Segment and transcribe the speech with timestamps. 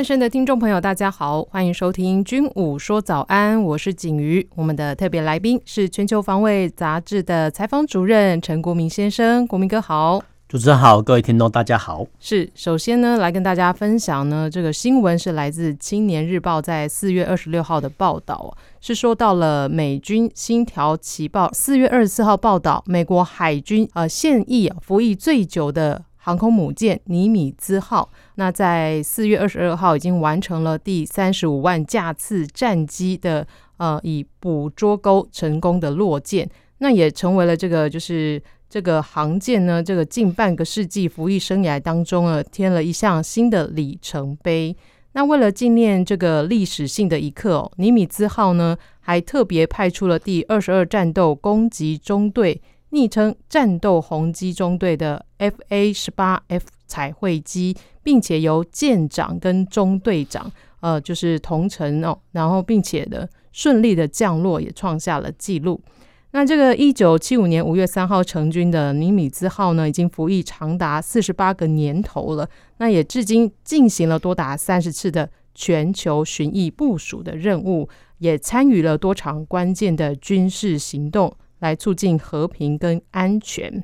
[0.00, 4.48] 单身的听众朋友，大家好，欢迎收听《军武说早安》，我是景瑜。
[4.54, 10.22] 我们的特别来宾是《全球防卫杂志》的采访主任陈国民先生，国民哥好。
[10.48, 12.06] 主持人好，各位听众大家好。
[12.18, 26.04] 是，首先呢，来跟大家分享呢，这个新闻是来自《青年日报》在四月二十六号的报道，是说到了美军星条旗报四月二十四号报道，美国海军呃现役服役最久的。
[26.22, 33.46] 航空母舰尼米兹号，那在四月二十二号已经完成了第三十五万架次战机的
[33.78, 36.46] 呃，以捕捉钩成功的落舰，
[36.78, 44.76] 那也成为了这个就是这个航舰呢，这个近半个世纪服役生涯当中呢，添了一项新的里程碑。
[45.12, 52.60] 那为了纪念这个历史性的一刻哦，尼米兹号呢还特别派出了第二十二战斗攻击中队。
[52.90, 65.80] 昵称“战斗红鸡中队”的 FA 十八 F 彩绘机，并且由舰长跟中队长呃，就是同乘哦，然后并且的顺利的降落，也创下了纪录。
[66.32, 72.48] 那这个一九七五年五月三号成军的尼米兹号呢，已经服役长达四十八个年头了。
[72.78, 81.32] 那也至今进行了多达三十次的全球巡弋部署的任务，也参与了多场关键的军事行动。
[81.60, 83.82] 来促进和平跟安全。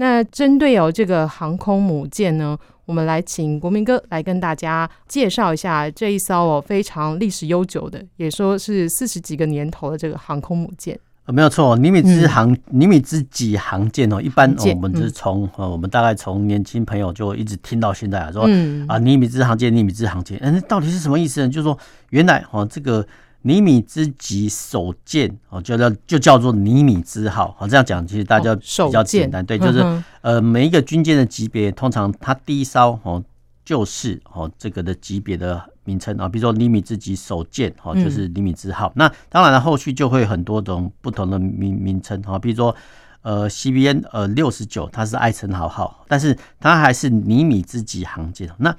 [0.00, 10.96] 那针对有这个航空母舰呢，我们来请国民哥来跟大家介绍一下这一艘哦非常历史悠久的，也说是四十几个年头的这个航空母舰。
[11.24, 18.44] 呃，没有错，尼米兹航、嗯、尼米兹级航舰哦，一般我们是从呃、嗯、我们大概从年轻朋友就一直听到现在啊，说
[18.86, 21.48] 啊尼米兹航舰，尼米兹航舰，嗯，到底是什么意思呢？
[21.48, 21.76] 就是说
[22.10, 23.04] 原来哦这个。
[23.42, 27.54] 尼米兹级首舰哦，就叫就叫做尼米兹号。
[27.58, 29.44] 好，这样讲其实大家比较简单。
[29.44, 33.22] 对，就是呃，每一个军舰的级别，通常它第一艘哦，
[33.64, 36.28] 就是哦这个的级别的名称啊。
[36.28, 38.92] 比如说尼米兹级首舰哦，就是尼米兹号。
[38.96, 42.38] 那当然了，后续就会很多种不同的名名称啊。
[42.38, 42.74] 比如说
[43.22, 48.50] 呃，CBN 呃六十九，它是艾森豪号，但是它还是尼米兹级航舰。
[48.58, 48.74] 那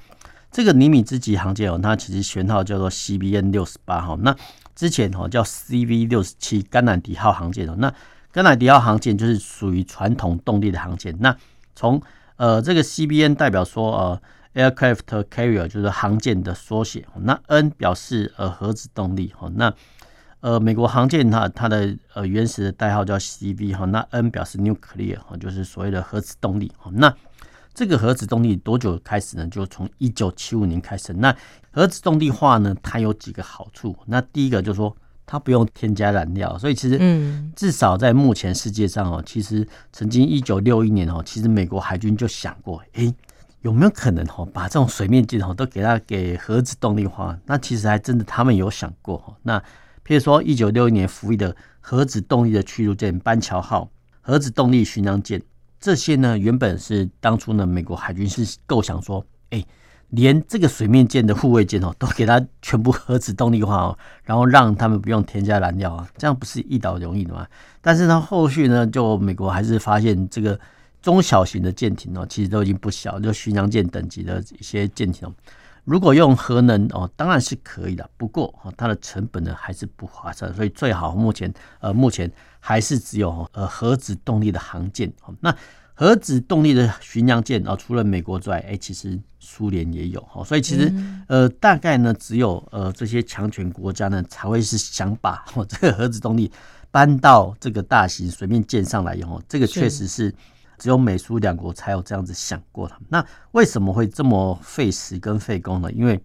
[0.50, 4.16] 这个尼米兹级航舰哦，它其实舷号叫做 C B N 六十八号。
[4.16, 4.34] 那
[4.74, 7.74] 之前哦叫 CV 六十七甘乃迪号航舰哦。
[7.78, 7.92] 那
[8.32, 11.16] 甘乃迪号航舰就是属于传统动力的航舰。
[11.20, 11.36] 那
[11.76, 12.02] 从
[12.36, 14.20] 呃这个 C B N 代表说
[14.54, 17.06] 呃 Aircraft Carrier 就是航舰的缩写。
[17.22, 19.48] 那 N 表示呃核子动力哈。
[19.54, 19.72] 那
[20.40, 23.84] 呃美国航舰它它的呃原始的代号叫 CV 哈。
[23.84, 26.90] 那 N 表示 Nuclear 哦，就是所谓的核子动力哈。
[26.94, 27.14] 那
[27.80, 29.46] 这个核子动力多久开始呢？
[29.46, 31.14] 就从一九七五年开始。
[31.14, 31.34] 那
[31.70, 33.96] 核子动力化呢，它有几个好处。
[34.04, 43.14] 那第一个就是说，它不用添加燃料，所以其实，嗯，至少在目前世界上哦，其实曾经一九六一年哦，其实美国海军就想过，诶，
[43.62, 47.34] 有没有可能哦，把这种水面舰哦都给它给核子动力化？
[47.46, 49.38] 那其实还真的他们有想过。
[49.42, 49.58] 那
[50.06, 53.88] 譬如说一九六一年服役的核子动力的驱逐舰班乔号、
[54.20, 55.40] 核子动力巡洋舰。
[55.80, 59.64] 这些呢，原本是当初呢，美国海军是构想说，哎，
[60.10, 67.46] 连这个水面舰的护卫舰哦，都给它全部核子动力化哦，然后让他们不用添加燃料啊，这样不是一劳永逸的吗？
[67.80, 70.60] 但是呢，后续呢，就美国还是发现这个
[71.00, 75.26] 中小型的舰艇哦，其实都已经不小，就巡洋舰等级的一些舰艇。
[75.84, 85.12] 如果用核能哦，当然是可以的，不过哦，它的成本呢还是不划算，所以最好目前呃目前还是只有呃核子动力的航舰。
[85.40, 85.54] 那
[85.94, 90.92] 核子动力的巡洋舰啊，除了美国之外，哎，其实苏联也有哈，所以其实
[91.28, 96.50] 呃大概呢只有呃这些强权国家呢才会是想把哦这个核子动力
[96.90, 100.34] 搬到这个大型水面舰上来以后，这个确实是。
[100.80, 102.96] 只有美苏两国才有这样子想过的。
[103.10, 103.22] 那
[103.52, 105.92] 为什么会这么费时跟费工呢？
[105.92, 106.18] 因为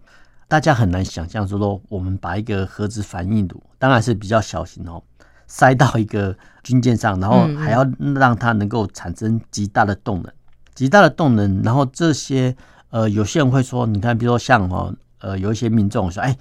[0.48, 5.02] 大家很难想象说说我们把一个核子反应炉，当然是比较小型哦，
[5.46, 10.32] 塞到一个军舰上，然后还要让它能够产生极大的动能，
[10.74, 11.62] 极大的动能。
[11.62, 12.56] 然后这些
[12.88, 16.34] 呃，有些人会说，你看，比如说像哦，呃，有一些民众说，哎，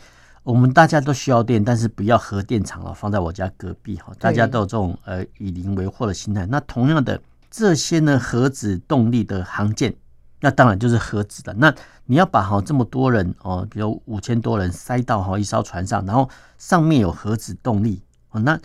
[0.44, 6.46] 我们大家都需要电，但是不要核电厂了，放在我家隔壁哈，大家都有这种呃以邻为壑的心态。
[6.46, 7.20] 那同样的。
[7.58, 9.96] 这些呢，核子动力的航舰，
[10.42, 11.54] 那当然就是核子的。
[11.54, 11.74] 那
[12.06, 18.60] 你要把哈这么多人哦，比如五千多人塞到哈一艘船上，然后上面有核子动力哦，那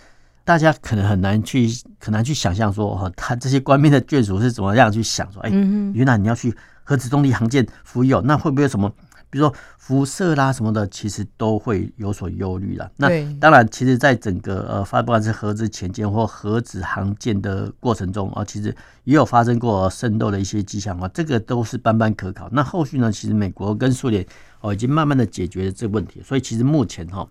[0.44, 1.68] 大家可能很难去，
[2.00, 5.50] 很难去想象说，哦，他这些官兵的眷属是怎么样去想说，哎，
[5.94, 6.52] 原来你要去
[6.82, 8.92] 核子动力航舰服役哦，那会不会有什么？
[9.30, 12.90] 比如说辐射啦什么的，其实都会有所忧虑了。
[12.96, 18.74] 那当然，其实，在整个呃发不管是核子潜舰或核子航舰的过程中啊，其实
[19.04, 22.48] 也有发生过渗漏的一些迹象啊，这个都是斑斑可考。
[22.52, 24.26] 那后续呢，其实美国跟苏联
[24.60, 27.26] 哦已经慢慢的解决了这个问题，所以其实目前哈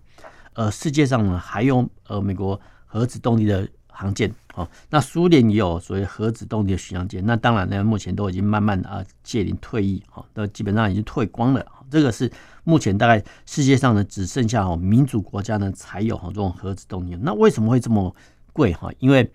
[0.54, 3.68] 呃世界上呢还有呃美国核子动力的。
[4.00, 11.62] 航舰哦，那苏联也有所谓核子动力的巡洋舰，那当然呢，目前都已经慢慢啊届龄退役哈，都基本上已经退光了。
[11.90, 12.30] 这个是
[12.64, 17.14] 目前大概世界上呢只剩下哦民主国家呢才有哈这种核子动力。
[17.20, 18.14] 那为什么会这么
[18.54, 18.90] 贵哈？
[19.00, 19.30] 因为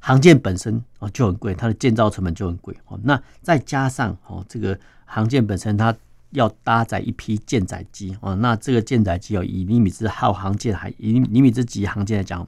[0.00, 2.98] 航舰本身哦就很贵，它的建造成本就很贵哦。
[3.04, 5.94] 那再加上哦这个航舰本身它
[6.30, 12.44] 要搭载一批舰载机哦，那这个舰载机哦以尼米兹号航舰还以尼米兹级航舰来讲。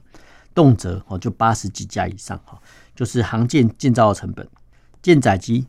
[0.53, 2.61] 动辄哦就八十几架以上哈，
[2.95, 4.47] 就是航舰建造的成本、
[5.01, 5.65] 舰载机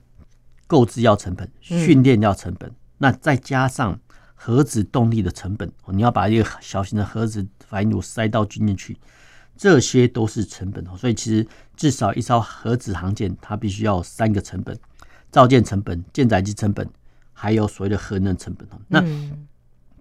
[0.66, 3.98] 购置要成本、训练要成本，那再加上
[4.34, 8.98] 核子动力的成本，你要把一个小型的核子反应炉塞到军舰去，
[9.56, 10.96] 这些都是成本哦。
[10.96, 11.46] 所以其实
[11.76, 14.78] 至少一艘核子航舰它必须要有三个成本：
[15.30, 16.88] 造舰成本、舰载机成本，
[17.32, 18.78] 还有所谓的核能成本哦。
[18.88, 19.02] 那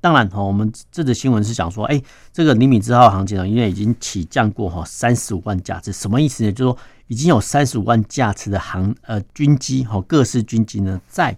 [0.04, 2.04] 当然哈，我们这则新闻是讲说，哎，
[2.34, 6.52] 这个尼米兹号航舰呢，因为已经起降过哈三十五万架次，什么意思呢？
[6.52, 6.78] 就是说
[7.08, 11.34] 已经有三十五万架次的航呃军机哈各式军机呢，在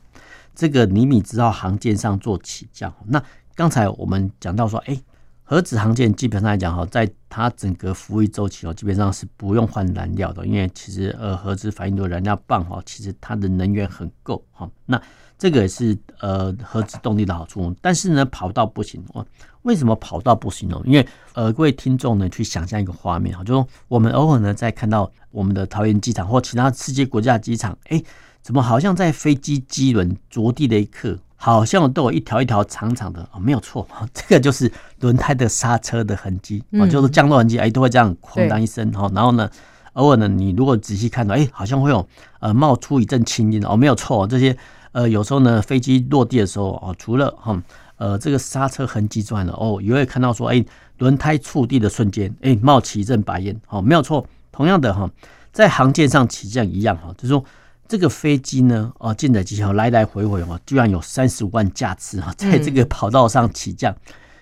[0.56, 2.92] 这个尼米兹号航舰上做起降。
[3.06, 3.24] 那
[3.54, 5.00] 刚才我们讲到说，哎，
[5.44, 14.68] 核子航舰基本上来讲哈，在它整个服役周期哦，基本上是不用换燃料的，因为其实呃核子反应炉燃料棒哈，其实它的能源很够哈。
[14.88, 15.00] 那
[15.46, 19.24] 这个也是呃核子动力的好处，但是呢跑道不行哦。
[19.62, 20.82] 为什么跑道不行呢？
[20.86, 28.02] 因为呃各位听众呢去想象一个画面哈，就是说我们偶尔呢在看到我们的桃园机场或其他世界国家的机场，哎，
[28.42, 34.72] 怎么好像在飞机机轮着地的一刻，好像都有一条一条长长的哦，没有错， 这个就是
[35.02, 39.48] 轮胎的刹车的痕迹哦，就是降落痕迹，哎都会这样哐当一声哈，然后呢
[39.94, 42.08] 偶尔呢你如果仔细看到，哎好像会有
[42.40, 44.58] 呃冒出一阵青烟哦，没有错，这些。
[44.96, 47.62] 呃，有时候呢，飞机落地的时候哦，除了哈，
[47.98, 50.64] 呃，这个刹车痕迹之外呢，哦，也会看到说，哎，
[51.00, 54.26] 轮胎触地的瞬间，哎，冒起一阵白烟，哦，没有错。
[54.54, 55.12] 同样的哈，
[55.52, 57.44] 在航舰上起降一样哈，就是说
[57.90, 63.94] 这个飞机呢，哦，舰载机哈，来来回回哦，居然有三十五万架次哈，在这个跑道上起降，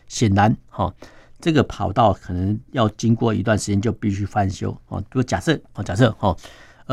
[0.07, 0.93] 显然哈，
[1.41, 5.01] 这个跑道可能要经过一段时间就必须翻修哦。
[5.01, 6.37] 比如假设哦，假设哈。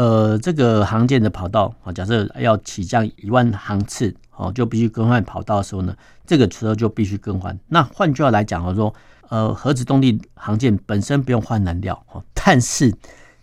[0.01, 5.95] 呃，这个航舰的跑道啊，假设要起降一万航次，哦，就必须更换跑道的时候呢，
[6.25, 7.55] 这个车就必须更换。
[7.69, 8.95] 那换句话来讲，我说，
[9.29, 12.95] 呃，核子动力航舰本身不用换燃料，哦，但是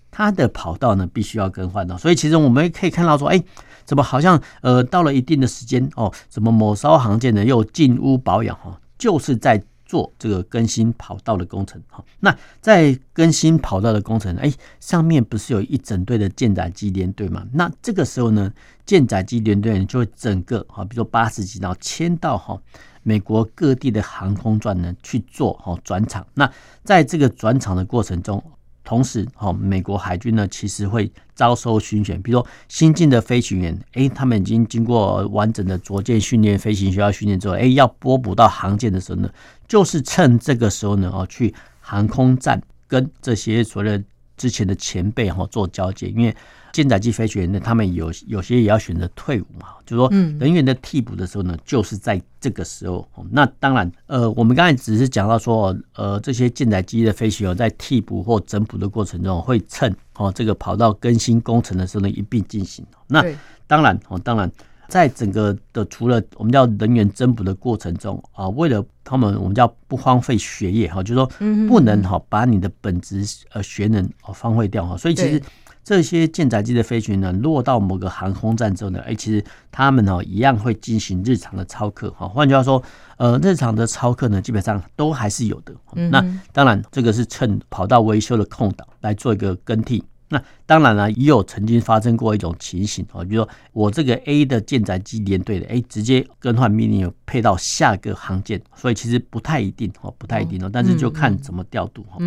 [0.09, 1.95] 它的跑道呢，必须要更换的。
[1.99, 3.39] 所以其实我们可以看到说，哎，
[3.85, 9.63] 怎么好像呃，到了一定的时间，哦，怎么某艘航舰呢又进屋保养，哈，就是在。
[9.87, 17.47] 做这个更新跑道的工程，哈，那在更新跑道的工程，哎，上面不是有一整队的舰载机联队吗？
[17.53, 18.53] 那这个时候呢，
[18.85, 22.61] 舰载机联队就会整个，哈，比如说八十几，然后迁到哈
[23.03, 26.27] 美国各地的航空站呢去做哈转场。
[26.33, 26.51] 那
[26.83, 28.43] 在这个转场的过程中，
[28.87, 39.29] 同时，哈，美国海军呢，其实会招收巡选，比如说新进的飞行员，哎，他们已经经过完整的着舰训练、飞行学校训练之后，哎，要拨补到航舰的时候呢，
[39.67, 44.03] 就是趁这个时候呢，哦，去航空站跟这些所谓的
[44.37, 46.33] 之前的前辈哈做交接，因为。
[46.73, 50.09] 舰载机飞行员呢，他们有有些也要选择退伍嘛，就是说
[50.39, 53.07] 人员的替补的时候呢，就是在这个时候。
[53.31, 62.85] 那当然，呃，我们刚才只是讲到说，呃，这些舰载机的飞行员在替补或整补的过程中，会趁哦这个跑道更新工程的时候呢，一并进行。
[63.07, 63.25] 那
[63.65, 64.51] 当然哦，当然，
[64.87, 71.25] 在整个的除了我们叫人员增补的过程中啊，为了他们我们叫不荒废学业哈，就是说
[71.67, 75.41] 不能哈把你的本职呃学能哦荒废掉哈，所以其实。
[75.87, 79.41] 这些舰载机的飞行员呢，落到某个航空站之后呢，哎，其实
[79.71, 82.27] 他们哦一样会进行日常的操课哈。
[82.27, 82.83] 换句话说，
[83.15, 85.73] 呃，日常的操课呢，基本上都还是有的。
[86.09, 90.03] 那当然，这个是趁跑道维修的空档来做一个更替。
[90.27, 102.17] 那当然了，也有曾经发生过一种情形啊，比如说我这个 A 的舰载机连队的，哎，直接更换命令配到下个航舰，所以其实不太一定哦，不太一定哦，但是就看怎么调度哈。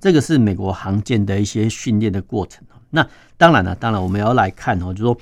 [0.00, 2.64] 这个是美国航舰的一些训练的过程。
[2.94, 3.04] 那
[3.36, 5.18] 当然了，当然我们要来看哦，就是说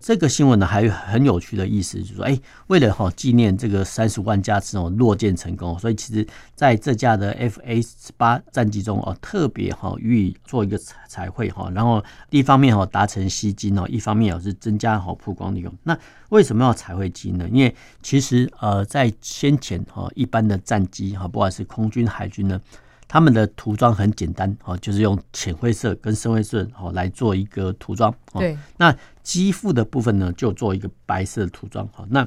[0.00, 15.72] 这个新闻呢，还有很有趣的意思，就是说，哎，为了哈纪念这个三十万架次哦落舰成功，所以其实在这架的 F A 十八战机中哦，特别哈予以做一个彩彩绘哈，然后一方面哈达成吸睛哦，一方面也是增加好曝光利用。
[15.84, 15.96] 那
[16.30, 17.48] 为什么要彩绘机呢？
[17.50, 22.60] 因为其实呃在先前哈一般的战机哈，不管是空军海军呢。
[23.06, 28.12] 他们的涂装很简单哦，就是用浅灰色跟深灰色哦来做一个涂装。
[28.32, 31.88] 对，那机腹的部分呢，就做一个白色的涂装。
[31.92, 32.26] 好，那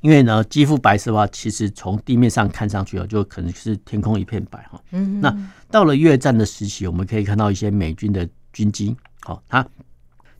[0.00, 4.80] 因为呢，机腹白色的话，其实从地面上看上去哦，就可能是天空一片白哈。
[4.92, 5.20] 嗯。
[5.20, 5.34] 那
[5.70, 9.66] 到了越战的时期，我们可以看到一些美军的军机，好，它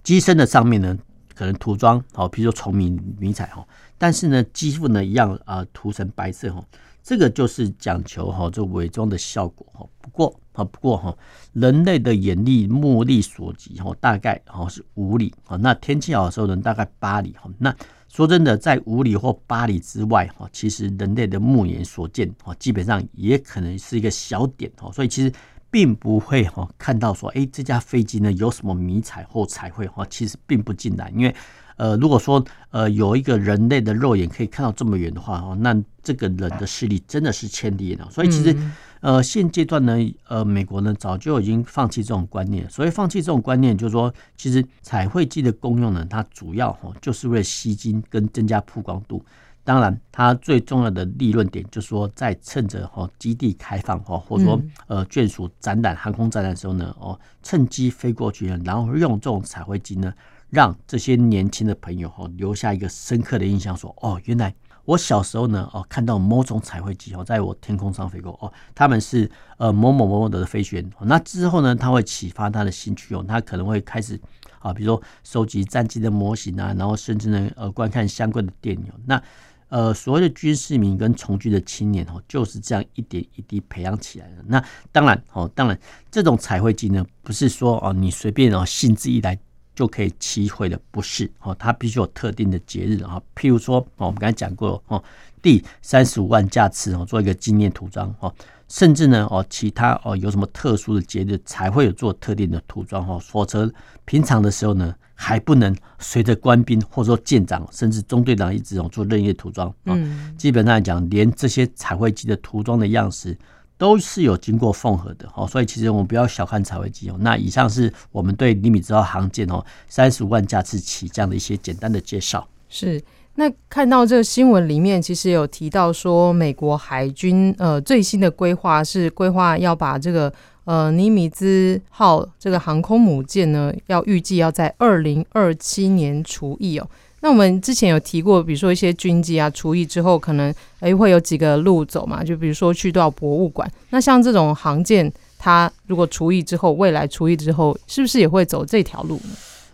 [0.02, 0.96] 机身的上面呢，
[1.34, 3.66] 可能涂装好，比如说虫迷迷彩哈，
[3.98, 6.64] 但是呢，机腹呢一样啊，涂成白色哈。
[7.06, 9.86] 这个就是讲求哈，这伪装的效果哈。
[10.00, 11.16] 不过啊，不过哈，
[11.52, 15.56] 人类的眼力、目力所及哈，大概哈是五里啊。
[15.56, 17.48] 那天气好的时候呢，大概八里哈。
[17.58, 17.72] 那
[18.08, 24.90] 说真的，在五里或八里之外哈，其实人类的目眼所见哈，基本上也可能是一个小点哈。
[24.90, 25.32] 所以其实
[25.70, 31.32] 并不会哈看到说，哎，这架飞机呢有什么迷彩或彩绘哈，其实并不尽然，因为。
[31.76, 38.08] 呃，如果说呃有一个人类的肉眼可以看到这么远的话哦，那这个人的视力真的是千里眼了。
[38.10, 38.56] 所以其实
[39.00, 39.94] 呃现阶段呢，
[40.28, 42.68] 呃美国呢早就已经放弃这种观念。
[42.70, 49.22] 所以放弃这种观念，就是说其实彩绘机的功用呢，它主要哈就是为了吸睛跟增加曝光度。
[49.62, 60.14] 当然，它最重要的利润点就是说，在趁着哈基地开放哈，或者说呃眷属展览航空展览的时候呢，哦趁机飞过去，然后用这种彩绘机呢。
[60.50, 70.90] 让这些年轻的朋友哈留下一个深刻的印象，说哦，原来我小时候呢哦看到某种彩绘机哦在我天空上飞过哦，他们是呃某某某某的飞行员。
[71.00, 74.18] 那之后呢，他会启发他的兴趣哦，他可能会开始
[74.60, 78.86] 啊，比如说收集战机的模型啊，然后甚至呢呃观看相关的电影。
[79.04, 79.20] 那
[79.68, 84.36] 呃所谓的军事迷跟从军的青年哦，就是这样一点一滴培养起来的。
[84.46, 85.76] 那当然哦，当然
[86.08, 89.36] 这种彩绘机呢，不是说哦你随便哦兴致一来。
[89.76, 95.00] 就可以漆绘的，不是哦，它必须有特定的节日啊，譬如说哦，我们刚才讲过哦，
[95.42, 98.34] 第三十五万架次哦，做一个纪念涂装哦，
[98.68, 103.70] 甚至呢哦，其他哦有什么特殊的节日才会有做特定的涂装哦，否则
[104.06, 109.94] 平常的时候呢，还不能随着官兵或者说舰长甚至中队长一直哦做任意涂装啊，
[110.38, 113.36] 基本上来讲，连这些彩绘机的涂装的样式。
[113.78, 117.16] 都是有经过缝合的哦，所以其实我们不要小看彩绘机哦。
[117.20, 122.48] 那以上是我们对尼米兹号航舰哦三十五万架次起降的一些简单的介绍。
[122.68, 123.02] 是，
[123.34, 130.32] 那看到这个新闻里面，其实有提到说，美国海军呃最新的规划是规划要把这个
[130.64, 136.88] 呃尼米兹号这个航空母舰呢，要预计要在二零二七年除役哦。
[137.20, 143.68] 那我们之前有提过，比如说一些军机啊，除役之后可能诶会有几个路走嘛，就比如说去到博物馆。
[143.90, 149.30] 那像这种航舰，它如果除役之后，未来除役之后，是不是也会走这条路呢？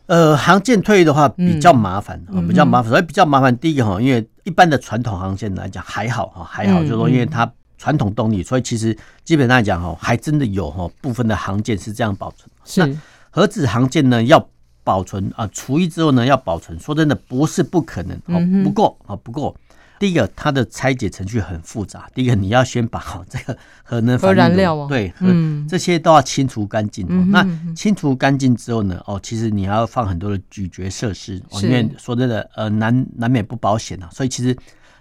[0.06, 3.54] 呃，航舰退役的话比较麻烦，嗯，比较麻烦，所以比较麻烦。
[3.58, 12.48] 第一个哈，因为一般的传统航线来讲还好哈，还好，就是说因为它传统动力，所以其实基本上来讲哈，还真的有哈部分的航舰是这样保存。
[12.64, 12.98] 是
[13.30, 14.48] 核子航舰呢要。
[14.84, 16.78] 保存啊，除役之后呢，要保存。
[16.78, 18.16] 说真的，不是不可能。
[18.26, 19.54] 哦，不过啊，不过，
[19.98, 22.10] 第一个，它的拆解程序很复杂。
[22.12, 27.06] 第一个，你要先把好这个核能核燃料哦，对，嗯，这些都要清除干净。
[27.30, 34.08] 那清除干净之后呢，哦，其实你还要放很多的咀嚼设施，因为说真的，呃，难难免不保险啊。
[34.10, 34.56] 所以其实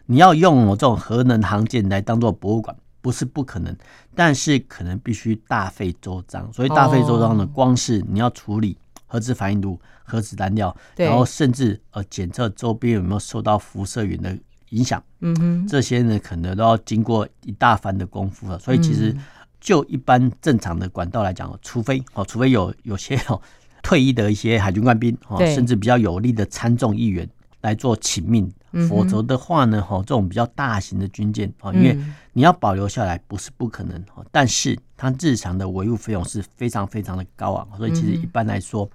[0.05, 3.75] 你要用我这种核能航舰来当做博物馆，不是不可能，
[4.13, 6.47] 但是可能必须大费周章。
[6.53, 8.77] 所以大费周章呢，光是你要处理。
[9.12, 14.38] 核子反应炉、核子燃料，然后甚至呃检测周边有没有受到辐射源的
[14.70, 18.58] 影响，嗯哼，这些呢可能都要经过一大番的功夫了。
[18.58, 19.13] 所以其实
[19.60, 23.41] 就一般正常的管道来讲，除非哦，除非有有些哦
[23.84, 28.50] 退役的一些海军官兵哦，甚至比较有力的参众议员来做请命，
[28.87, 31.97] 否则的话呢，哈，这种比较大型的军舰啊，因为
[32.33, 38.89] 你要保留下来不是不可能，但是它日常的维护费用是非常非常的高昂，所以其实一般来说，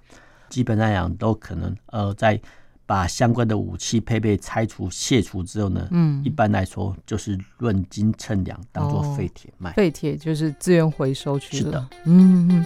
[0.49, 2.39] 基本上讲都可能呃，在
[2.85, 9.73] 把相关的武器配备拆除卸除之后呢，嗯，一般来说就是论斤称量，当做废铁卖。
[9.73, 11.63] 废铁就是资源回收去了。
[11.63, 12.65] 是的，嗯嗯。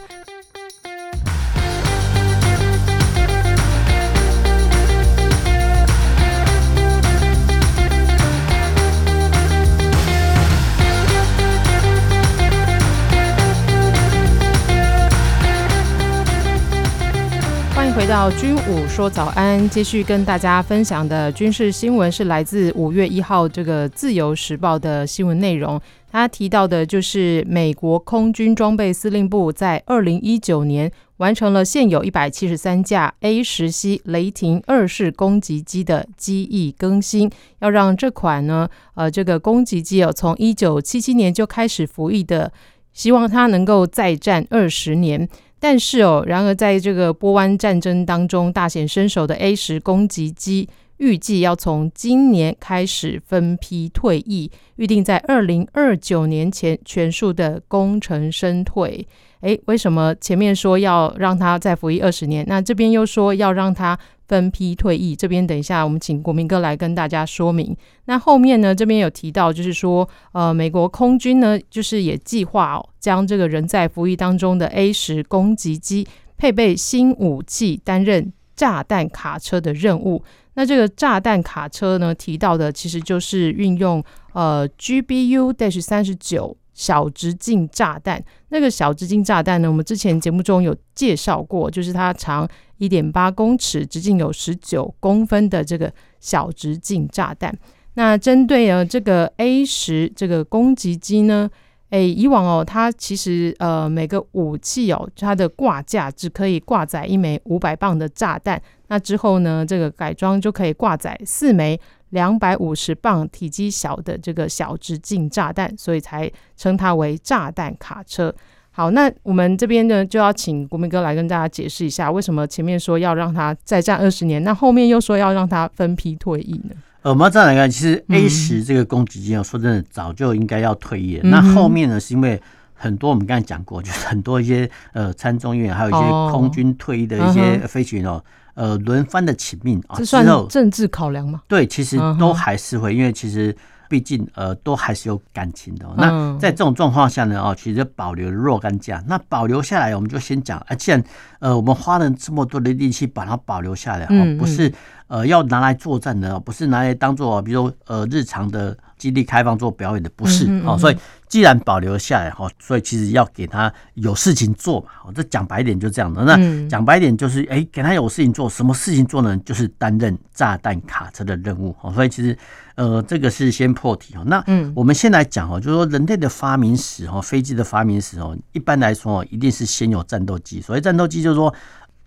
[17.93, 25.79] 回到军武说早安，继续跟大家分享的军事新闻是来自五月一号这个《自由时报》的新闻内容。
[26.09, 37.29] 他提到的就是美国空军装备司令部在二零一九年完成了现有一百七十三架 A 十 C 雷霆二式攻击机的机翼更新，
[37.59, 42.51] 要让这款呢，呃，这个攻击机哦，从一九七七年就开始服役的，
[42.93, 45.27] 希望它能够再战二十年。
[45.59, 50.67] 但是哦，然而在这个波湾战争当中大显身手的 A 十攻击机，
[50.97, 59.07] 预计要从今年开始分批退役，预定在二零二九年前全数的功成身退。
[59.41, 63.97] 诶，为什么前面说要让他再服役二十年，那这边又说要让他
[64.31, 65.13] 分批退役？
[65.13, 67.75] 这边等一下我们请国民哥来跟大家说明。
[68.05, 72.89] 那后面呢，这边有提到，就是说，呃，美国空军呢，就是也计划哦。
[72.97, 76.07] 将这个人在服役当中的 A 十攻击机
[76.37, 80.23] 配备新武器，担任炸弹卡车的任务。
[80.53, 88.23] 那这个炸弹卡车呢，提到的其实就是运用呃 GBU- 三十九小直径炸弹。
[88.49, 92.47] 那个小直径炸弹呢，我们之前节目中有介绍过，就是它长
[92.81, 97.55] 一点八公尺，直径有十九公分的这个小直径炸弹。
[97.93, 101.47] 那针对呃这个 A 十这个攻击机呢，
[101.91, 108.59] 诶，以往哦，它其实呃每个武器哦，它的挂架只可以挂载一枚五百磅的炸弹。
[108.87, 118.33] 那之后呢，这个改装就可以挂载四枚两百五十磅、体积小的这个小直径炸弹，所以才称它为炸弹卡车。
[118.73, 126.75] 好，那我们这边呢就要请国民哥来跟大家解释一下，为什么前面说要让他再战二十年，那后面又说要让他分批退役呢？
[127.01, 131.23] 呃，我们要这样来看，其实 A 十这个攻击机，说真的，早就应该要退役了。
[131.25, 132.41] 嗯、那后面呢，是因为
[132.73, 135.99] 很多我们刚才讲过，就是很多一些呃参众议员，还有一些
[136.31, 138.23] 空军退役的一些飞行员哦，
[138.53, 141.41] 呃，轮番的请命啊，这算政治考量吗？
[141.49, 143.53] 对，其实都还是会，因为其实。
[143.91, 145.85] 毕竟，呃，都还是有感情的。
[145.97, 149.03] 那在这种状况下呢，哦，其实保留若干架。
[149.05, 150.57] 那保留下来，我们就先讲。
[150.59, 151.03] 啊，既然
[151.39, 154.71] 呃，我们花了这么多的力气把它保留下来，哦，不是
[155.07, 160.45] 呃要拿来作战的，不是拿来当做比如说呃日常的基地开放做表演的，不是。
[160.63, 164.87] 哦，所以既然保留下来，哈，所以其实要给他有事情做嘛。
[165.05, 166.23] 哦，这讲白一点就这样的。
[166.23, 169.35] 那讲白一点就是，哎，给他有事情做，什么事情做呢？
[169.39, 171.75] 就是担任炸弹卡车的任务。
[171.81, 172.37] 哦，所以其实。
[172.75, 174.23] 呃，这个是先破题哦。
[174.25, 180.61] 那嗯，我们先来讲哦，就是说人类的发明史哦，飞机的发明史哦，一般来说哦，一定是先有战斗机。
[180.61, 181.53] 所谓战斗机，就是说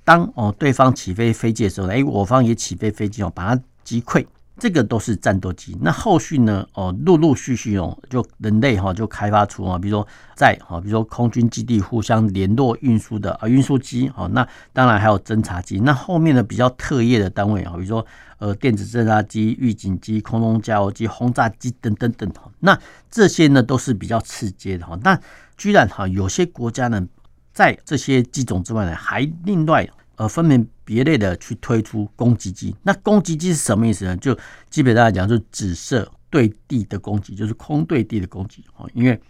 [0.04, 4.24] 当哦对方起飞飞机的时候，哎，我方也起飞飞机哦，把它击溃。
[4.56, 6.64] 这个都是战斗机，那后续呢？
[6.74, 15.80] 哦，陆陆续续哦，就人类哈就开发出啊，比如说在哈，比如说空军基地互相联络运输的啊运输机，好，那当然还有侦察机。
[15.80, 18.06] 那后面的比较特业的单位啊，比如说
[18.38, 22.48] 呃电子侦察机、预警机、空中加油机、轰炸机等等等哈。
[22.60, 22.78] 那
[23.10, 24.96] 这些呢都是比较次阶的哈。
[25.02, 25.20] 那
[25.56, 27.04] 居然哈有些国家呢，
[27.52, 29.88] 在这些机种之外呢，还另外。
[30.16, 32.74] 呃，分门别类的去推出攻击机。
[32.82, 34.16] 那攻击机是什么意思呢？
[34.18, 34.36] 就
[34.70, 38.88] 基本上来讲，就指射对地的攻击，就是空对地的攻击哦。
[38.94, 39.20] 因为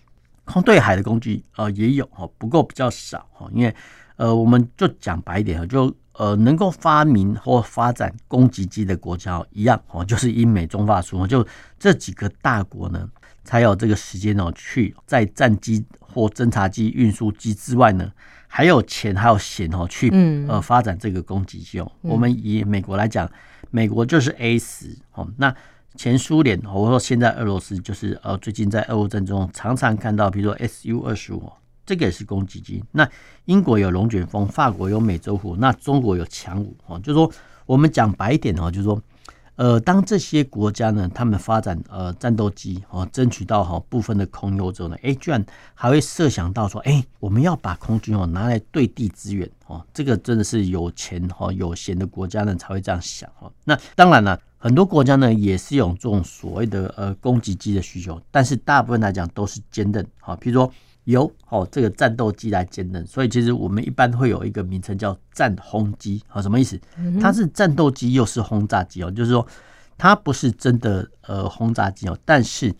[0.44, 3.48] 空对海的攻击呃也有哦，不过比较少哈。
[3.52, 3.74] 因为
[4.16, 11.46] 呃，我们就讲白一点就呃能够发明或发展攻击机的国家一样哦，就是英美中法苏，就
[11.78, 13.08] 这几个大国呢，
[13.42, 18.12] 才有这个时间哦，去在战机或侦察机、运输机之外呢。
[18.56, 20.08] 还有钱还有闲哦，去
[20.48, 21.92] 呃发展这个攻击机哦。
[22.02, 23.28] 我们以美国来讲，
[23.72, 25.28] 美国就是 A 十哦。
[25.38, 25.52] 那
[25.96, 31.50] 前苏联，或者说现在俄罗斯，就是呃最近在俄乌战争常常看到，比如说 SU 二十五，
[31.84, 32.80] 这个也是攻击机。
[32.92, 33.04] 那
[33.46, 36.96] 英国有龙卷风，法国有美洲虎，那中国有强五哦。
[37.00, 37.28] 就是说
[37.66, 39.02] 我们讲白一点哦，就是说。
[39.56, 53.52] 呃，当这些国家呢，他们发展呃战斗机哦，争取到哈部分的空优之后呢，哎，居然还会设想到说，哎，我们要把空军哦拿来对地支援哦，这个真的是有钱哈有闲的国家呢才会这样想哦。
[53.64, 60.72] 那当然了，很多国家呢也是有这种所谓的呃攻击机的需求，但是大部分来讲都是兼任哈，比如说。
[61.04, 66.80] 由哦这个战斗机来兼任，所以其实我们一般会有一个名称叫战轰机啊，什么意思？
[67.20, 69.46] 它是战斗机又是轰炸机哦，就是说
[69.98, 72.74] 它不是真的呃轰炸机哦，但是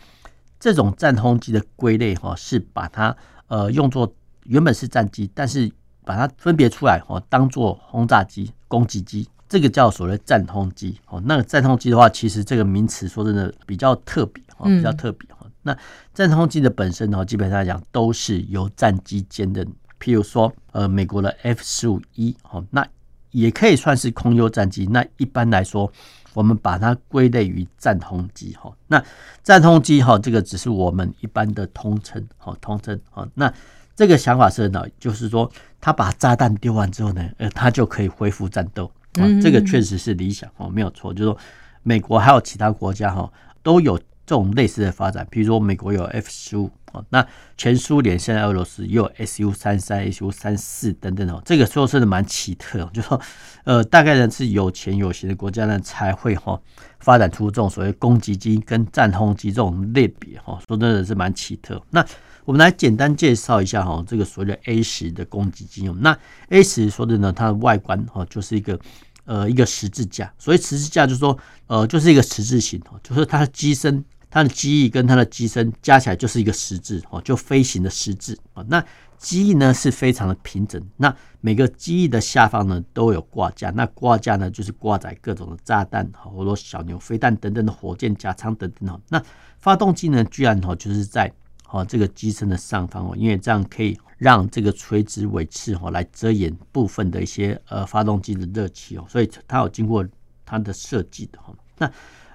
[0.59, 3.15] 这种战轰机的归类哈是把它
[3.49, 4.11] 呃用作
[4.45, 5.71] 原本是战机，但是
[6.05, 11.23] 把它分别出来哦，当做轰炸机、攻击机，这个叫所谓战轰机哦。
[11.27, 15.29] 那个战轰机的话，其实这个名词说真的比较特别哦，比较特别。
[15.65, 15.77] 那
[16.15, 19.67] 战轰机的本身呢，基本上来讲都是由战机兼任。
[19.99, 22.87] 譬如说，呃，美国的 F 十五 E 哦，那
[23.31, 24.85] 也可以算是空优战机。
[24.87, 25.91] 那一般来说，
[26.35, 28.71] 我们把它归类于战轰机哈。
[28.87, 29.03] 那
[29.43, 33.27] 战轰机哈，这个只是我们一般的通称哈，通称哈。
[33.35, 33.51] 那
[33.97, 35.51] 这个想法是呢，就是说，
[35.81, 39.25] 他把炸弹丢完之后呢，呃，他就可以恢复战斗啊。
[39.41, 41.15] 这个确实是理想哦，没有错。
[41.15, 41.39] 就是说，
[41.83, 45.27] 美国还有其他国家哈，都有这种类似的发展。
[45.31, 51.43] 比如说，美国有 F 十五啊，那前苏联现在俄罗斯也有 Su 三三、Su 三四等等哦。
[51.45, 53.21] 这个说真的蛮奇特， 就是说，
[53.65, 56.61] 呃，大概呢是有钱有闲的国家呢才会哈
[57.01, 60.59] 发展出这种所谓攻击机跟战轰机这种类别哈。
[60.67, 61.83] 说真的是蛮奇特。
[61.91, 62.05] 那
[62.45, 65.89] 我们来简单介绍一下哈，这个所谓的 A 十的攻击机。
[66.01, 66.17] 那
[66.51, 68.79] A 十说的呢，它的外观哈就是一个
[69.25, 78.65] 呃一个十字架，所以十字架就是说呃就是一个十字形哦，就是它的机身、它的机翼跟它的机身加起来就是一个十字哦，就飞行的十字啊。
[78.69, 78.85] 那
[79.17, 89.01] 机翼呢是非常的平整，那每个机翼的下方呢都有挂架，那挂架呢就是挂载各种的炸弹哈，或者小牛飞弹等等的火箭夹舱等等哦。
[89.09, 89.23] 那
[89.59, 91.33] 发动机呢居然哈就是在
[91.75, 100.07] 哦，这个机身的上方哦，因为这样可以让这个垂直尾翅哦来遮掩部分的一些呃发动机的热气哦，所以它有经过
[100.47, 101.53] 它的设计的哈。
[101.77, 101.91] 那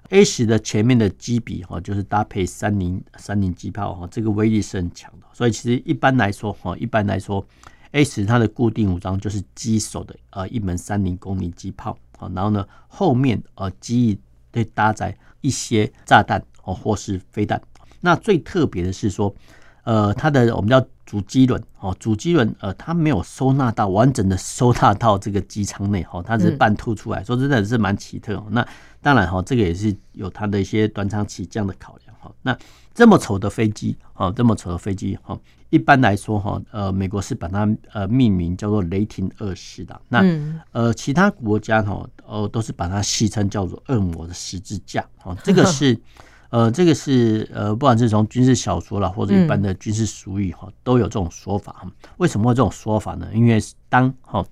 [0.10, 5.28] A 十的前面的机鼻哈，就是搭配三零三零机炮哈，这个威力是很强的。
[5.32, 7.46] 所以其实一般来说哈，一般来说
[7.92, 14.20] A 十它的固定武装就是机首的呃一门三零公里机炮啊，然后呢后面呃机翼
[14.52, 17.62] 会搭载一些炸弹哦或是飞弹。
[18.02, 19.34] 那最特别的是说，
[19.84, 28.42] 呃，它的我们叫主机轮哦，主机轮呃，它没有收纳到完整的收纳到这个机舱内哦，它是半凸出来，说真的是蛮奇特。
[28.52, 28.66] 那
[29.02, 32.32] 当然哈，这个也是有它的一些短场起降的考量哈。
[32.42, 32.56] 那
[32.94, 35.36] 这么丑的飞机哦，这么丑的飞机哈，
[35.72, 40.00] 一般来说哈，呃，美国是把它呃命名叫做雷霆二式的。
[40.10, 40.22] 那
[40.72, 46.00] 呃，其他国家哈，呃，都是把它戏称叫做恶魔的十字架哦，这个是。
[46.50, 51.86] 呃，这个是呃，不管是从军事小说啦，或者一般的军事俗语哈，都有这种说法。
[52.18, 53.28] 为什么会这种说法呢？
[53.34, 54.44] 因为当哈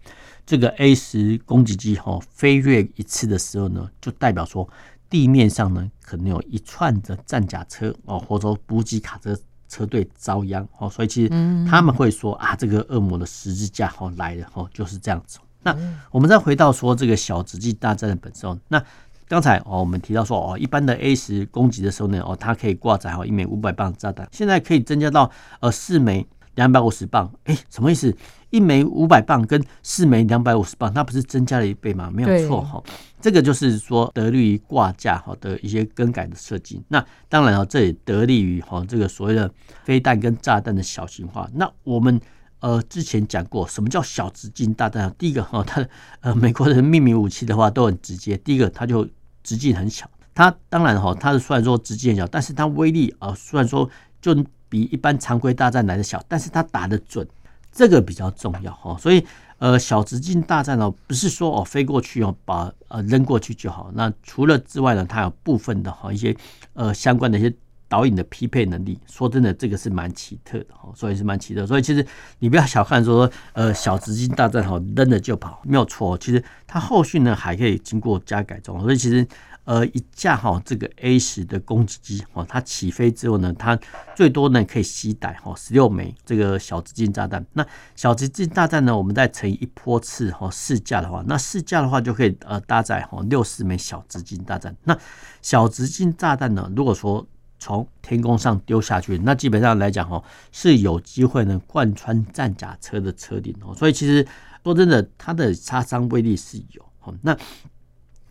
[0.45, 4.69] 这个 A 十攻击机哈飞跃一次的时候呢，就代表说
[5.09, 9.35] 地面上呢可能有一串的战甲车哦，或者说补给卡车
[9.67, 11.29] 车队遭殃哦，所以其实
[11.67, 15.39] 他们会说啊，这个恶魔的十字架哈来了哈，就是这样子。
[15.63, 15.75] 那
[16.11, 18.83] 我们再回到说这个小直径大战的本身，那。
[19.27, 27.29] 刚才哦，我们提到说哦，一般的 A 十攻击的时候呢，哦，它可以挂载好一枚五百磅炸弹，现在可以增加到呃四枚两百五十磅。
[27.43, 28.15] 哎，什么意思？
[28.49, 32.09] 一枚五百磅跟四枚两百五十磅，那不是增加了一倍吗？
[32.09, 32.81] 没有错哈，
[33.19, 36.81] 这个就是说得利于挂架好的一些更改的设计。
[36.87, 39.51] 那当然了，这也得利于哈这个所谓的
[39.83, 41.49] 飞弹跟炸弹的小型化。
[41.53, 42.17] 那我们
[42.61, 45.13] 呃之前讲过，什么叫小直径大弹？
[45.17, 45.85] 第一个哈，它
[46.21, 49.05] 呃美国人命名武器的话都很直接，第一个它就。
[49.47, 50.05] 直径很小，
[50.35, 53.89] 它当然哈，它是虽然说直径很小，但是它威力啊，虽然说
[54.21, 54.35] 就
[54.67, 57.25] 比一般常规大战来的小，但是它打得准，
[57.71, 58.97] 这个比较重要哈。
[58.99, 59.25] 所以
[59.59, 63.89] 呃，小直径大战呢，不是说哦飞过去哦把呃扔过去就好。
[63.93, 66.35] 那除了之外呢，它有部分的哈一些
[66.73, 67.49] 呃相关的一些
[67.87, 68.99] 导引的匹配能力。
[69.07, 71.65] 说真的，这个是蛮奇特的哈，所以是蛮奇特。
[71.65, 72.05] 所以其实
[72.39, 76.17] 你不要小看说呃小直径大战哈扔了就跑，没有错。
[76.17, 79.27] 其实它后续呢还可以经过加改装，所以其实。
[79.67, 83.77] 呃，一架哈这个 A 十的攻击机哈，它起飞之后呢，它
[84.15, 87.45] 最多呢可以携带哈十六枚这个小直径炸弹。
[87.51, 94.73] 那小直径炸弹呢，我们再乘以一波次哈四架的话，那四架的话就可以呃搭载哈六十枚小直径炸弹。
[94.85, 94.97] 那
[95.41, 97.27] 小直径炸弹呢，如果说
[97.59, 103.73] 从天空上丢下去，那基本上来讲哈是有机会呢贯穿战甲车的车顶哦。
[103.75, 104.27] 所以其实
[104.63, 107.37] 说真的，它的杀伤威力是有哈那。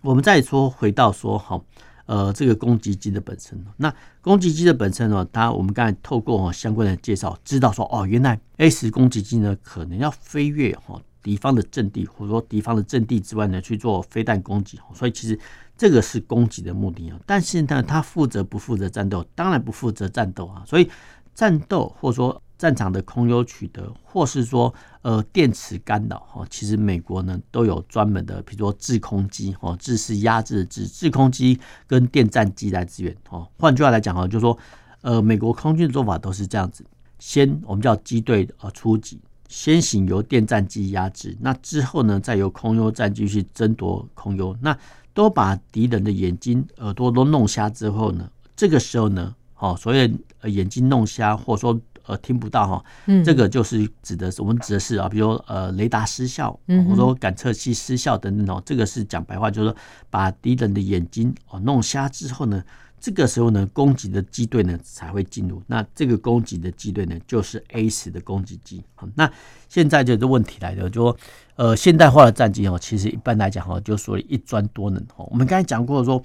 [0.03, 1.61] 我们再说回到说哈，
[2.05, 3.61] 呃，这个攻击机的本身。
[3.77, 14.79] 那攻击机的本身呢，它我们刚才透过相关的介绍，知道说哦，原来 A 十攻击机呢，可能要飞越哈敌方的阵地，或者说敌方的阵地之外呢，去做飞弹攻击。
[14.95, 15.37] 所以其实
[15.77, 17.19] 这个是攻击的目的啊。
[17.27, 19.25] 但是呢，他负责不负责战斗？
[19.35, 20.63] 当然不负责战斗啊。
[20.67, 20.91] 所以
[21.35, 22.43] 战斗或者说。
[22.59, 33.47] 战场的空优取得，或是说呃电磁干扰哈，其实美国呢都有专门的，比如说制空机哈，制式压制的制，制空机跟电战机来支援哦。
[33.59, 34.57] 换句话来讲哈，就是说
[35.03, 36.83] 呃美国空军的做法都是这样子，
[37.19, 44.75] 先我们叫机队呃出击，先行由电战机压制，那之后呢再由空优战机去争夺空优，那
[45.17, 51.81] 都把敌人的眼睛耳朵都弄瞎之后呢，这个时候呢，哦所谓眼睛弄瞎或者说。
[52.09, 59.77] 呃听不到哈，嗯，这个就是指的是我们指的是啊，比如说呃雷达失效，或者说感测器失效等等哦，这个是讲白话，就是说
[60.09, 62.63] 把敌人的眼睛哦弄瞎之后呢。
[62.99, 65.63] 这个时候呢，攻击的机队呢才会进入。
[65.67, 68.83] 那这个攻击的机队呢，就是 A 十的攻击机。
[68.95, 69.31] 好，那
[69.69, 71.17] 现在就是问题来了，就说
[71.55, 75.01] 呃，现代化的战机哦，其实一般来讲哈，就属于一专多能。
[75.17, 76.21] 哦，我们刚才讲过说，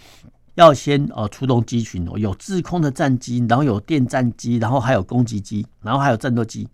[0.56, 6.68] 要先呃出动机群哦，有制空的战机，然后有电战机，然后还有攻击机，然后还有战斗机，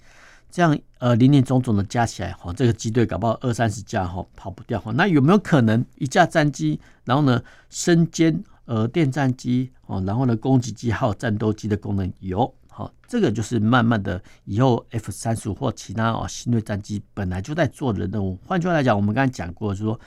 [0.50, 4.92] 这样呃林林总总的加起来哈，这个机队搞不好二三十架哈，跑不掉哈。
[4.94, 8.42] 那有没有可能一架战机，然后呢身兼？
[8.68, 18.38] 呃，电战机哦，然后呢，攻击机还有战斗机的功能有，好，这个就是慢慢的以后 F 三十五或其他哦新锐战机本来就在做的任务。
[18.46, 20.00] 换句话来讲，我们刚才讲过，就是说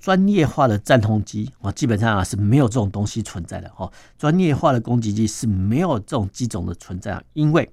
[0.00, 3.88] 专业化的战轰机我，基本上啊是没有这种东西存在的哈。
[4.18, 7.70] 专业化的攻击机是没有这种机种的存在，因为。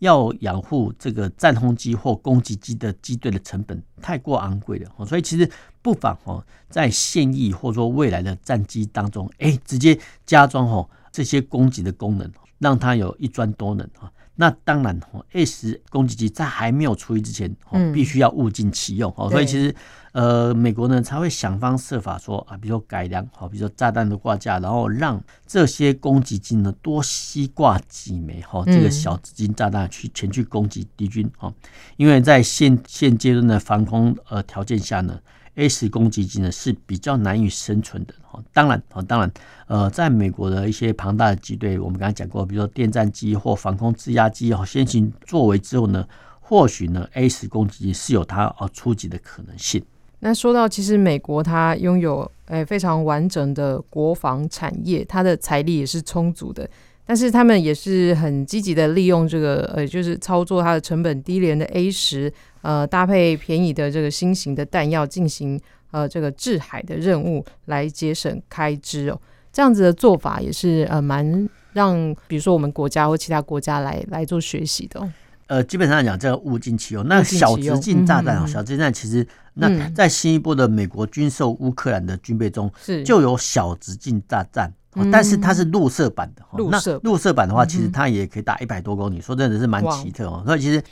[0.00, 5.50] 要养护这个战轰机或攻击机的机队的成本太过昂贵了，所以其实
[5.82, 14.12] 不妨哦，在现役或者说未来的战机当中，哎，直接加装哦这些攻击的功能，让它有一专多能啊。
[14.40, 15.00] 那当然
[15.32, 17.52] ，A10 攻击机在还没有出役之前，
[17.92, 19.28] 必须要物尽其用哦。
[19.28, 19.74] 所以其实，
[20.12, 31.52] 呃，美国呢才会想方设法说啊，比如说改良，好，比如说炸弹的挂架，然后让这些攻击机呢多吸挂几枚哈这个小直径炸弹去前去攻击敌军哈。
[31.96, 35.18] 因为在现现阶段的防空呃条件下呢。
[35.58, 39.30] A 十攻击机呢是比较难以生存的哈，当然啊，当然，
[39.66, 46.06] 呃，在美国的一些庞大的机队，我们刚才讲过，比如说电战机或防空制压机哦，先行作为之后呢，
[46.40, 49.82] 或许呢 A 十攻击机是有它哦出击的可能性。
[50.20, 56.70] 那说到其实美国它拥有诶非常完整的国防产业，它的财力也是充足的，
[57.04, 62.32] 但是他们也是很积极的利用这个呃，就是操作它的成本低廉的 A 十。
[62.62, 65.60] 呃，搭配便宜的这个新型的弹药进行
[65.92, 69.20] 呃这个制海的任务，来节省开支哦。
[69.52, 75.10] 这样子的做法也是呃蛮让，比如说我们国家或其他国家来来做学习的哦。
[75.46, 77.06] 呃，基本上来讲，这个物尽其用。
[77.08, 84.70] 那小直径炸弹啊，小直径弹其实那在新一波的美国军售乌克兰的军备中，是就有小直径炸弹，
[85.10, 86.42] 但是它是陆射版的。
[86.52, 90.42] 陆射陆射版的话，其实它也可以打一百多公里，说真的是蛮奇特哦。
[90.44, 90.82] 所以其实。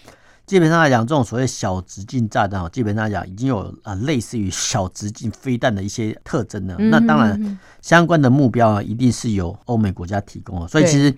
[0.46, 6.76] 基本上来讲，这种所谓小直径炸弹哦，基本上来讲已经有啊类似于小直径飞弹的一些特征了。
[6.78, 10.68] 那当然，相关的目标啊，一定是由欧美国家提供的。
[10.68, 11.12] 所以其实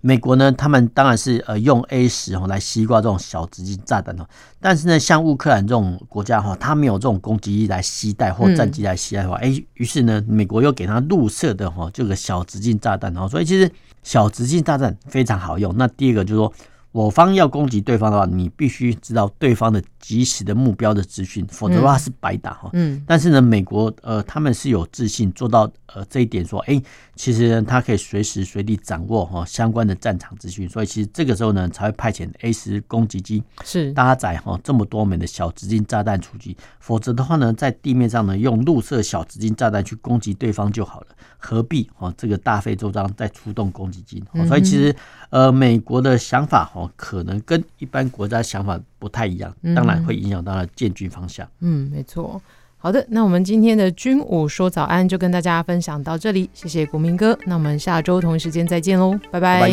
[0.00, 4.26] 美国呢，他们当然是呃用 A 十哦来西瓜这种小直径炸弹哦。
[4.58, 13.28] 但是呢，像乌克兰这种国家哈，它没有这种攻击力来携带或战机来携带的话，哎，于是呢，美国又给他入射的哈这个小直径炸弹哦。
[13.28, 13.70] 所以其实
[14.02, 15.72] 小直径炸弹非常好用。
[15.76, 16.52] 那第二个就是说。
[16.92, 22.70] 我方要攻击对方的话，你必须知道对方的及时的目标的资讯，否则的话是白打哈。
[22.74, 26.82] 嗯，但是呢，美国呃他们是有自信做到呃这一点，说哎、欸，
[27.22, 41.06] 其实呢他可以随时随地掌握哈相关的战场资讯，所以其实这个时候呢才会派遣 A 十攻击机是搭载哈这么多枚的小直径炸弹出击，否则的话呢，在地面上呢用陆射小直径炸弹去攻击对方就好了，
[41.38, 44.20] 何必哈这个大费周章再出动攻击机？
[44.48, 44.92] 所以其实
[45.30, 46.90] 呃美国的想法哈。
[46.96, 51.48] 可能跟一般国家想法不太一样，当然会影响到了建军方向。
[51.60, 52.42] 嗯，没错。
[52.82, 57.38] 好的，那我们今天的军武说早安就跟大家分享到这里，谢谢国民哥。
[57.46, 59.70] 那我们下周同一时间再见喽，拜拜。